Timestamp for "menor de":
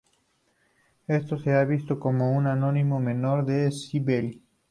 2.99-3.71